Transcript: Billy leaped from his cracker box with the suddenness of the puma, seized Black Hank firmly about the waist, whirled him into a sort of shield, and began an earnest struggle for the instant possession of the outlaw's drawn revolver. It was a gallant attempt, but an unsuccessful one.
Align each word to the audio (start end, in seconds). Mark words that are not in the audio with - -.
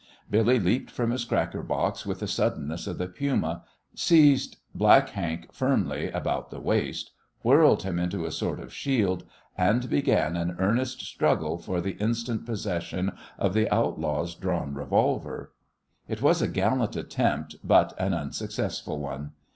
Billy 0.31 0.59
leaped 0.59 0.89
from 0.89 1.11
his 1.11 1.23
cracker 1.25 1.61
box 1.61 2.07
with 2.07 2.21
the 2.21 2.27
suddenness 2.27 2.87
of 2.87 2.97
the 2.97 3.05
puma, 3.05 3.61
seized 3.93 4.57
Black 4.73 5.09
Hank 5.09 5.53
firmly 5.53 6.09
about 6.09 6.49
the 6.49 6.59
waist, 6.59 7.11
whirled 7.43 7.83
him 7.83 7.99
into 7.99 8.25
a 8.25 8.31
sort 8.31 8.59
of 8.59 8.73
shield, 8.73 9.25
and 9.55 9.87
began 9.91 10.35
an 10.35 10.55
earnest 10.57 11.01
struggle 11.01 11.59
for 11.59 11.79
the 11.81 11.97
instant 12.01 12.47
possession 12.47 13.11
of 13.37 13.53
the 13.53 13.71
outlaw's 13.71 14.33
drawn 14.33 14.73
revolver. 14.73 15.53
It 16.07 16.19
was 16.23 16.41
a 16.41 16.47
gallant 16.47 16.95
attempt, 16.95 17.57
but 17.63 17.93
an 17.99 18.11
unsuccessful 18.15 18.97
one. 18.99 19.33